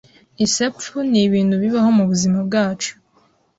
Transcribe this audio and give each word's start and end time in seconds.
Isepfu 0.45 0.95
ni 1.09 1.19
ibintu 1.27 1.55
bibaho 1.61 1.89
mu 1.97 2.03
buzima 2.09 2.37
bwacu 2.47 2.91